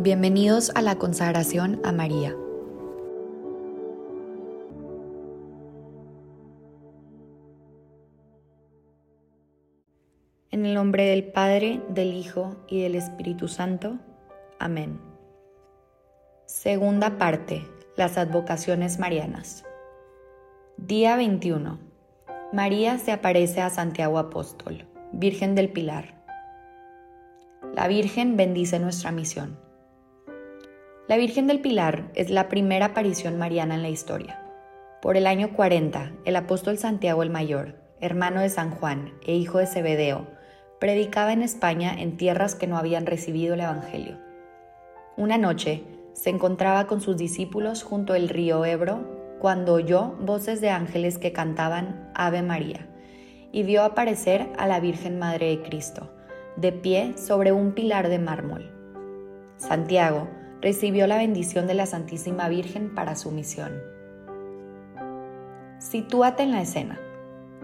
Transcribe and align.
Bienvenidos 0.00 0.70
a 0.76 0.80
la 0.80 0.94
consagración 0.94 1.80
a 1.82 1.90
María. 1.90 2.32
En 10.52 10.64
el 10.64 10.74
nombre 10.74 11.04
del 11.06 11.24
Padre, 11.24 11.82
del 11.88 12.14
Hijo 12.14 12.54
y 12.68 12.80
del 12.80 12.94
Espíritu 12.94 13.48
Santo. 13.48 13.98
Amén. 14.60 15.00
Segunda 16.46 17.18
parte. 17.18 17.66
Las 17.96 18.18
advocaciones 18.18 19.00
marianas. 19.00 19.64
Día 20.76 21.16
21. 21.16 21.76
María 22.52 22.98
se 22.98 23.10
aparece 23.10 23.62
a 23.62 23.70
Santiago 23.70 24.20
Apóstol, 24.20 24.86
Virgen 25.10 25.56
del 25.56 25.72
Pilar. 25.72 26.22
La 27.74 27.88
Virgen 27.88 28.36
bendice 28.36 28.78
nuestra 28.78 29.10
misión. 29.10 29.66
La 31.08 31.16
Virgen 31.16 31.46
del 31.46 31.60
Pilar 31.60 32.10
es 32.14 32.28
la 32.28 32.50
primera 32.50 32.86
aparición 32.86 33.38
mariana 33.38 33.74
en 33.76 33.80
la 33.80 33.88
historia. 33.88 34.42
Por 35.00 35.16
el 35.16 35.26
año 35.26 35.54
40, 35.54 36.12
el 36.26 36.36
apóstol 36.36 36.76
Santiago 36.76 37.22
el 37.22 37.30
Mayor, 37.30 37.76
hermano 37.98 38.42
de 38.42 38.50
San 38.50 38.72
Juan 38.72 39.14
e 39.26 39.34
hijo 39.34 39.56
de 39.56 39.66
Zebedeo, 39.66 40.26
predicaba 40.78 41.32
en 41.32 41.40
España 41.40 41.94
en 41.98 42.18
tierras 42.18 42.54
que 42.54 42.66
no 42.66 42.76
habían 42.76 43.06
recibido 43.06 43.54
el 43.54 43.62
Evangelio. 43.62 44.18
Una 45.16 45.38
noche 45.38 45.82
se 46.12 46.28
encontraba 46.28 46.86
con 46.86 47.00
sus 47.00 47.16
discípulos 47.16 47.84
junto 47.84 48.12
al 48.12 48.28
río 48.28 48.66
Ebro 48.66 49.38
cuando 49.40 49.72
oyó 49.72 50.14
voces 50.20 50.60
de 50.60 50.68
ángeles 50.68 51.16
que 51.16 51.32
cantaban 51.32 52.10
Ave 52.14 52.42
María 52.42 52.86
y 53.50 53.62
vio 53.62 53.82
aparecer 53.82 54.46
a 54.58 54.66
la 54.66 54.78
Virgen 54.78 55.18
Madre 55.18 55.56
de 55.56 55.62
Cristo, 55.62 56.12
de 56.56 56.72
pie 56.72 57.14
sobre 57.16 57.52
un 57.52 57.72
pilar 57.72 58.10
de 58.10 58.18
mármol. 58.18 58.74
Santiago, 59.56 60.28
recibió 60.60 61.06
la 61.06 61.18
bendición 61.18 61.66
de 61.66 61.74
la 61.74 61.86
Santísima 61.86 62.48
Virgen 62.48 62.94
para 62.94 63.14
su 63.14 63.30
misión. 63.30 63.72
Sitúate 65.78 66.42
en 66.42 66.52
la 66.52 66.62
escena. 66.62 66.98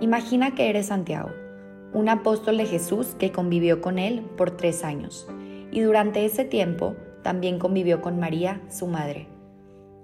Imagina 0.00 0.54
que 0.54 0.68
eres 0.68 0.86
Santiago, 0.86 1.30
un 1.92 2.08
apóstol 2.08 2.56
de 2.56 2.66
Jesús 2.66 3.14
que 3.18 3.32
convivió 3.32 3.80
con 3.80 3.98
él 3.98 4.22
por 4.36 4.56
tres 4.56 4.84
años 4.84 5.28
y 5.70 5.80
durante 5.80 6.24
ese 6.24 6.44
tiempo 6.44 6.96
también 7.22 7.58
convivió 7.58 8.00
con 8.00 8.18
María, 8.18 8.60
su 8.68 8.86
madre. 8.86 9.28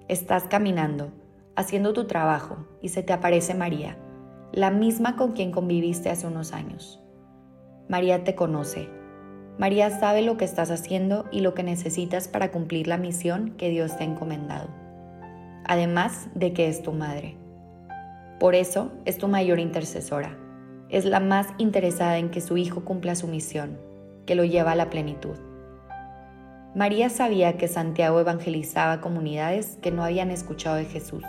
Estás 0.09 0.45
caminando, 0.45 1.11
haciendo 1.57 1.93
tu 1.93 2.07
trabajo 2.07 2.67
y 2.83 2.91
se 2.91 3.03
te 3.03 3.13
aparece 3.13 3.55
María, 3.55 3.99
la 4.53 4.71
misma 4.71 5.17
con 5.17 5.33
quien 5.33 5.51
conviviste 5.51 6.11
hace 6.11 6.27
unos 6.27 6.53
años. 6.53 7.01
María 7.89 8.23
te 8.25 8.35
conoce, 8.35 8.89
María 9.59 9.89
sabe 9.99 10.21
lo 10.21 10.37
que 10.37 10.45
estás 10.45 10.71
haciendo 10.71 11.25
y 11.33 11.41
lo 11.41 11.55
que 11.55 11.63
necesitas 11.63 12.29
para 12.29 12.51
cumplir 12.51 12.89
la 12.89 12.99
misión 12.99 13.55
que 13.57 13.71
Dios 13.71 13.97
te 13.97 14.05
ha 14.05 14.07
encomendado, 14.07 14.69
además 15.65 16.29
de 16.35 16.53
que 16.53 16.69
es 16.69 16.83
tu 16.83 16.93
madre. 16.93 17.37
Por 18.39 18.55
eso 18.55 18.93
es 19.07 19.17
tu 19.17 19.29
mayor 19.29 19.59
intercesora. 19.59 20.37
Es 20.91 21.07
la 21.07 21.21
más 21.21 21.49
interesada 21.57 22.19
en 22.19 22.31
que 22.31 22.43
su 22.43 22.59
hijo 22.59 22.85
cumpla 22.85 23.15
su 23.15 23.29
misión, 23.29 23.79
que 24.27 24.35
lo 24.35 24.45
lleva 24.45 24.73
a 24.73 24.77
la 24.77 24.91
plenitud. 24.91 25.37
María 26.75 27.09
sabía 27.09 27.57
que 27.57 27.67
Santiago 27.67 28.21
evangelizaba 28.21 29.01
comunidades 29.01 29.79
que 29.81 29.91
no 29.91 30.05
habían 30.05 30.31
escuchado 30.31 30.77
de 30.77 30.85
Jesús 30.85 31.25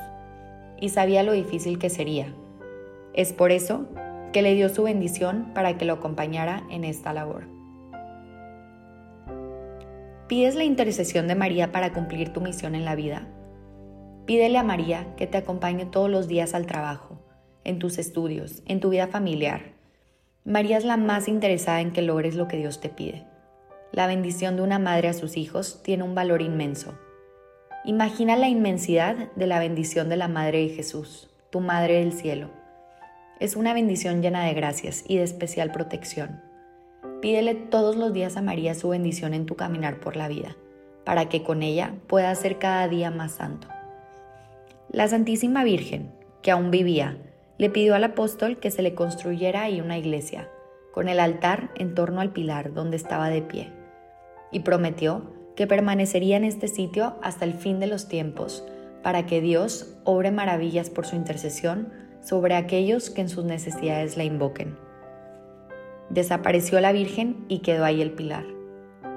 y 0.81 0.89
sabía 0.89 1.23
lo 1.23 1.31
difícil 1.31 1.79
que 1.79 1.89
sería. 1.89 2.33
Es 3.13 3.31
por 3.31 3.51
eso 3.51 3.85
que 4.33 4.41
le 4.41 4.53
dio 4.53 4.67
su 4.67 4.83
bendición 4.83 5.51
para 5.53 5.77
que 5.77 5.85
lo 5.85 5.93
acompañara 5.93 6.63
en 6.69 6.83
esta 6.83 7.13
labor. 7.13 7.56
¿Pides 10.27 10.55
la 10.55 10.65
intercesión 10.65 11.29
de 11.29 11.35
María 11.35 11.71
para 11.71 11.93
cumplir 11.93 12.33
tu 12.33 12.41
misión 12.41 12.75
en 12.75 12.83
la 12.83 12.95
vida? 12.95 13.29
Pídele 14.25 14.57
a 14.57 14.63
María 14.63 15.15
que 15.15 15.25
te 15.25 15.37
acompañe 15.37 15.85
todos 15.85 16.09
los 16.09 16.27
días 16.27 16.53
al 16.53 16.65
trabajo, 16.65 17.21
en 17.63 17.79
tus 17.79 17.97
estudios, 17.97 18.61
en 18.65 18.81
tu 18.81 18.89
vida 18.89 19.07
familiar. 19.07 19.73
María 20.43 20.77
es 20.77 20.83
la 20.83 20.97
más 20.97 21.29
interesada 21.29 21.79
en 21.79 21.93
que 21.93 22.01
logres 22.01 22.35
lo 22.35 22.49
que 22.49 22.57
Dios 22.57 22.81
te 22.81 22.89
pide. 22.89 23.25
La 23.93 24.05
bendición 24.05 24.57
de 24.57 24.63
una 24.63 24.79
madre 24.79 25.07
a 25.07 25.13
sus 25.13 25.37
hijos 25.37 25.81
tiene 25.81 26.03
un 26.03 26.13
valor 26.13 26.41
inmenso. 26.41 26.99
Imagina 27.85 28.35
la 28.35 28.49
inmensidad 28.49 29.31
de 29.37 29.47
la 29.47 29.59
bendición 29.59 30.09
de 30.09 30.17
la 30.17 30.27
Madre 30.27 30.59
de 30.59 30.69
Jesús, 30.75 31.29
tu 31.51 31.61
Madre 31.61 31.99
del 31.99 32.11
Cielo. 32.11 32.49
Es 33.39 33.55
una 33.55 33.73
bendición 33.73 34.21
llena 34.21 34.43
de 34.43 34.53
gracias 34.53 35.05
y 35.07 35.15
de 35.15 35.23
especial 35.23 35.71
protección. 35.71 36.41
Pídele 37.27 37.55
todos 37.55 37.97
los 37.97 38.13
días 38.13 38.37
a 38.37 38.41
María 38.41 38.73
su 38.73 38.87
bendición 38.87 39.33
en 39.33 39.45
tu 39.45 39.57
caminar 39.57 39.99
por 39.99 40.15
la 40.15 40.29
vida, 40.29 40.55
para 41.03 41.27
que 41.27 41.43
con 41.43 41.61
ella 41.61 41.93
puedas 42.07 42.39
ser 42.39 42.57
cada 42.57 42.87
día 42.87 43.11
más 43.11 43.33
santo. 43.33 43.67
La 44.89 45.09
Santísima 45.09 45.65
Virgen, 45.65 46.09
que 46.41 46.51
aún 46.51 46.71
vivía, 46.71 47.17
le 47.57 47.69
pidió 47.69 47.95
al 47.95 48.05
apóstol 48.05 48.59
que 48.59 48.71
se 48.71 48.81
le 48.81 48.95
construyera 48.95 49.63
ahí 49.63 49.81
una 49.81 49.97
iglesia, 49.97 50.49
con 50.93 51.09
el 51.09 51.19
altar 51.19 51.69
en 51.75 51.95
torno 51.95 52.21
al 52.21 52.31
pilar 52.31 52.73
donde 52.73 52.95
estaba 52.95 53.27
de 53.27 53.41
pie, 53.41 53.73
y 54.53 54.61
prometió 54.61 55.33
que 55.57 55.67
permanecería 55.67 56.37
en 56.37 56.45
este 56.45 56.69
sitio 56.69 57.17
hasta 57.21 57.43
el 57.43 57.55
fin 57.55 57.81
de 57.81 57.87
los 57.87 58.07
tiempos, 58.07 58.63
para 59.03 59.25
que 59.25 59.41
Dios 59.41 59.97
obre 60.05 60.31
maravillas 60.31 60.89
por 60.89 61.05
su 61.05 61.17
intercesión 61.17 61.91
sobre 62.21 62.55
aquellos 62.55 63.09
que 63.09 63.19
en 63.19 63.27
sus 63.27 63.43
necesidades 63.43 64.15
la 64.15 64.23
invoquen. 64.23 64.86
Desapareció 66.09 66.79
la 66.79 66.91
Virgen 66.91 67.45
y 67.47 67.59
quedó 67.59 67.83
ahí 67.83 68.01
el 68.01 68.11
pilar. 68.11 68.45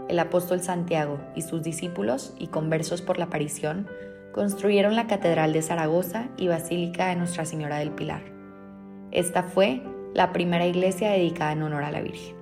El 0.09 0.19
apóstol 0.19 0.61
Santiago 0.61 1.21
y 1.37 1.43
sus 1.43 1.63
discípulos, 1.63 2.35
y 2.39 2.49
conversos 2.49 3.01
por 3.01 3.19
la 3.19 3.27
aparición, 3.27 3.87
construyeron 4.33 4.97
la 4.97 5.07
Catedral 5.07 5.53
de 5.53 5.63
Zaragoza 5.63 6.29
y 6.37 6.49
Basílica 6.49 7.09
de 7.09 7.17
Nuestra 7.17 7.45
Señora 7.45 7.79
del 7.79 7.93
Pilar. 7.93 8.23
Esta 9.13 9.45
fue 9.45 9.83
la 10.15 10.33
primera 10.33 10.67
iglesia 10.67 11.11
dedicada 11.11 11.53
en 11.53 11.63
honor 11.63 11.85
a 11.85 11.93
la 11.93 12.01
Virgen. 12.01 12.35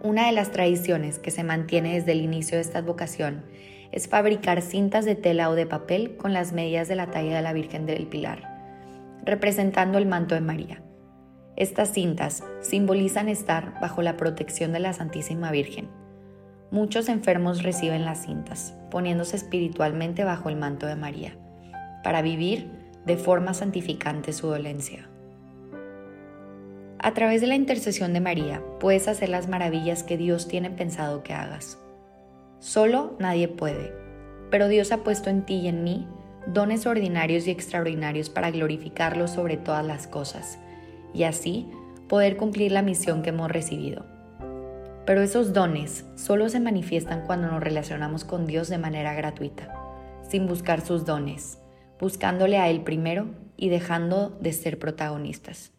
Una 0.00 0.26
de 0.26 0.32
las 0.32 0.52
tradiciones 0.52 1.18
que 1.18 1.32
se 1.32 1.42
mantiene 1.42 1.94
desde 1.94 2.12
el 2.12 2.20
inicio 2.20 2.56
de 2.56 2.62
esta 2.62 2.78
advocación 2.78 3.42
es 3.90 4.06
fabricar 4.06 4.62
cintas 4.62 5.04
de 5.04 5.16
tela 5.16 5.50
o 5.50 5.54
de 5.54 5.66
papel 5.66 6.16
con 6.16 6.32
las 6.32 6.52
medidas 6.52 6.86
de 6.86 6.94
la 6.94 7.10
talla 7.10 7.34
de 7.34 7.42
la 7.42 7.52
Virgen 7.52 7.86
del 7.86 8.06
Pilar, 8.06 8.42
representando 9.24 9.98
el 9.98 10.06
manto 10.06 10.36
de 10.36 10.40
María. 10.40 10.82
Estas 11.58 11.92
cintas 11.92 12.44
simbolizan 12.60 13.28
estar 13.28 13.80
bajo 13.80 14.00
la 14.00 14.16
protección 14.16 14.72
de 14.72 14.78
la 14.78 14.92
Santísima 14.92 15.50
Virgen. 15.50 15.88
Muchos 16.70 17.08
enfermos 17.08 17.64
reciben 17.64 18.04
las 18.04 18.22
cintas, 18.22 18.76
poniéndose 18.92 19.34
espiritualmente 19.34 20.22
bajo 20.22 20.50
el 20.50 20.54
manto 20.54 20.86
de 20.86 20.94
María, 20.94 21.36
para 22.04 22.22
vivir 22.22 22.70
de 23.06 23.16
forma 23.16 23.54
santificante 23.54 24.32
su 24.32 24.46
dolencia. 24.46 25.08
A 27.00 27.12
través 27.12 27.40
de 27.40 27.48
la 27.48 27.56
intercesión 27.56 28.12
de 28.12 28.20
María 28.20 28.62
puedes 28.78 29.08
hacer 29.08 29.28
las 29.28 29.48
maravillas 29.48 30.04
que 30.04 30.16
Dios 30.16 30.46
tiene 30.46 30.70
pensado 30.70 31.24
que 31.24 31.34
hagas. 31.34 31.76
Solo 32.60 33.16
nadie 33.18 33.48
puede, 33.48 33.92
pero 34.52 34.68
Dios 34.68 34.92
ha 34.92 34.98
puesto 34.98 35.28
en 35.28 35.44
ti 35.44 35.54
y 35.54 35.66
en 35.66 35.82
mí 35.82 36.06
dones 36.46 36.86
ordinarios 36.86 37.48
y 37.48 37.50
extraordinarios 37.50 38.30
para 38.30 38.52
glorificarlo 38.52 39.26
sobre 39.26 39.56
todas 39.56 39.84
las 39.84 40.06
cosas 40.06 40.60
y 41.12 41.24
así 41.24 41.70
poder 42.08 42.36
cumplir 42.36 42.72
la 42.72 42.82
misión 42.82 43.22
que 43.22 43.30
hemos 43.30 43.50
recibido. 43.50 44.04
Pero 45.04 45.22
esos 45.22 45.52
dones 45.52 46.04
solo 46.16 46.48
se 46.48 46.60
manifiestan 46.60 47.24
cuando 47.26 47.48
nos 47.48 47.62
relacionamos 47.62 48.24
con 48.24 48.46
Dios 48.46 48.68
de 48.68 48.78
manera 48.78 49.14
gratuita, 49.14 49.74
sin 50.28 50.46
buscar 50.46 50.80
sus 50.80 51.04
dones, 51.04 51.58
buscándole 52.00 52.58
a 52.58 52.68
Él 52.68 52.82
primero 52.82 53.26
y 53.56 53.68
dejando 53.68 54.30
de 54.40 54.52
ser 54.52 54.78
protagonistas. 54.78 55.72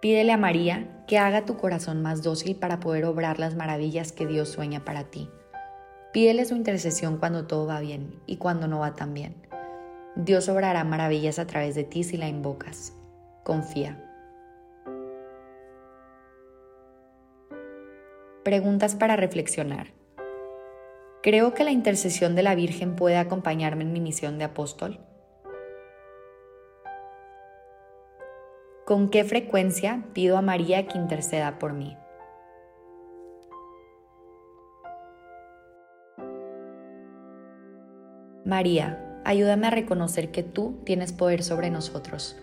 Pídele 0.00 0.32
a 0.32 0.36
María 0.36 1.04
que 1.06 1.18
haga 1.18 1.44
tu 1.44 1.56
corazón 1.56 2.02
más 2.02 2.22
dócil 2.22 2.56
para 2.56 2.78
poder 2.80 3.04
obrar 3.04 3.38
las 3.38 3.56
maravillas 3.56 4.12
que 4.12 4.26
Dios 4.26 4.48
sueña 4.48 4.84
para 4.84 5.04
ti. 5.04 5.28
Pídele 6.12 6.44
su 6.44 6.54
intercesión 6.54 7.18
cuando 7.18 7.46
todo 7.46 7.66
va 7.66 7.80
bien 7.80 8.14
y 8.26 8.36
cuando 8.36 8.68
no 8.68 8.80
va 8.80 8.94
tan 8.94 9.14
bien. 9.14 9.34
Dios 10.16 10.48
obrará 10.48 10.82
maravillas 10.84 11.38
a 11.38 11.46
través 11.46 11.74
de 11.74 11.84
ti 11.84 12.02
si 12.02 12.16
la 12.16 12.28
invocas 12.28 12.97
confía. 13.48 13.96
Preguntas 18.44 18.94
para 18.94 19.16
reflexionar. 19.16 19.94
¿Creo 21.22 21.54
que 21.54 21.64
la 21.64 21.70
intercesión 21.70 22.34
de 22.34 22.42
la 22.42 22.54
Virgen 22.54 22.94
puede 22.94 23.16
acompañarme 23.16 23.84
en 23.84 23.94
mi 23.94 24.00
misión 24.00 24.36
de 24.36 24.44
apóstol? 24.44 25.00
¿Con 28.84 29.08
qué 29.08 29.24
frecuencia 29.24 30.04
pido 30.12 30.36
a 30.36 30.42
María 30.42 30.86
que 30.86 30.98
interceda 30.98 31.58
por 31.58 31.72
mí? 31.72 31.96
María, 38.44 39.22
ayúdame 39.24 39.68
a 39.68 39.70
reconocer 39.70 40.30
que 40.32 40.42
tú 40.42 40.82
tienes 40.84 41.14
poder 41.14 41.42
sobre 41.42 41.70
nosotros 41.70 42.36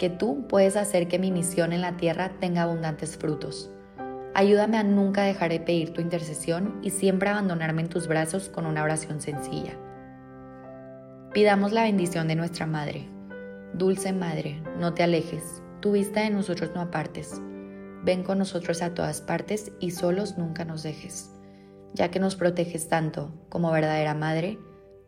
que 0.00 0.08
tú 0.08 0.46
puedes 0.48 0.76
hacer 0.76 1.08
que 1.08 1.18
mi 1.18 1.30
misión 1.30 1.74
en 1.74 1.82
la 1.82 1.98
tierra 1.98 2.32
tenga 2.40 2.62
abundantes 2.62 3.18
frutos. 3.18 3.70
Ayúdame 4.34 4.78
a 4.78 4.82
nunca 4.82 5.24
dejar 5.24 5.50
de 5.50 5.60
pedir 5.60 5.92
tu 5.92 6.00
intercesión 6.00 6.80
y 6.82 6.88
siempre 6.88 7.28
abandonarme 7.28 7.82
en 7.82 7.90
tus 7.90 8.08
brazos 8.08 8.48
con 8.48 8.64
una 8.64 8.82
oración 8.82 9.20
sencilla. 9.20 9.74
Pidamos 11.34 11.72
la 11.72 11.82
bendición 11.82 12.28
de 12.28 12.34
nuestra 12.34 12.64
Madre. 12.64 13.10
Dulce 13.74 14.14
Madre, 14.14 14.62
no 14.78 14.94
te 14.94 15.02
alejes, 15.02 15.62
tu 15.80 15.92
vista 15.92 16.22
de 16.22 16.30
nosotros 16.30 16.70
no 16.74 16.80
apartes. 16.80 17.38
Ven 18.02 18.22
con 18.22 18.38
nosotros 18.38 18.80
a 18.80 18.94
todas 18.94 19.20
partes 19.20 19.70
y 19.80 19.90
solos 19.90 20.38
nunca 20.38 20.64
nos 20.64 20.82
dejes. 20.82 21.30
Ya 21.92 22.10
que 22.10 22.20
nos 22.20 22.36
proteges 22.36 22.88
tanto 22.88 23.34
como 23.50 23.70
verdadera 23.70 24.14
Madre, 24.14 24.58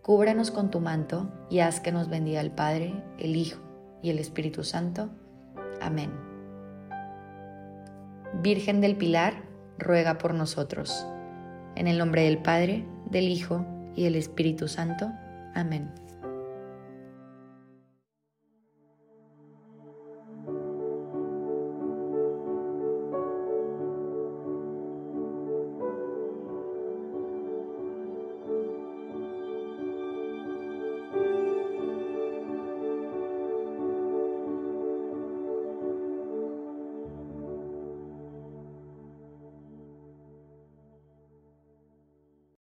cúbranos 0.03 0.51
con 0.51 0.71
tu 0.71 0.81
manto 0.81 1.33
y 1.49 1.61
haz 1.61 1.81
que 1.81 1.93
nos 1.93 2.11
bendiga 2.11 2.43
el 2.43 2.51
Padre, 2.51 3.03
el 3.19 3.37
Hijo 3.37 3.72
y 4.03 4.11
el 4.11 4.19
Espíritu 4.19 4.65
Santo. 4.65 5.11
Amén. 5.81 6.11
Virgen 8.43 8.81
del 8.81 8.97
Pilar, 8.97 9.43
ruega 9.79 10.19
por 10.19 10.35
nosotros. 10.35 11.07
En 11.77 11.87
el 11.87 11.99
nombre 11.99 12.23
del 12.23 12.39
Padre, 12.39 12.87
del 13.11 13.29
Hijo 13.29 13.65
y 13.95 14.05
del 14.05 14.17
Espíritu 14.17 14.69
Santo. 14.69 15.11
Amén. 15.55 15.91